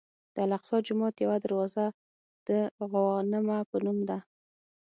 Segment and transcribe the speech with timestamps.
[0.33, 1.85] د الاقصی جومات یوه دروازه
[2.47, 2.49] د
[2.89, 4.17] غوانمه په نوم ده.